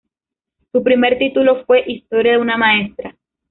[0.71, 3.15] Su primer título fue "Historia de una maestra".